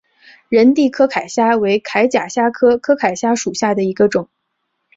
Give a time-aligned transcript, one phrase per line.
[0.49, 4.29] 仁娣柯铠虾为铠甲虾科柯铠虾属下的一个种。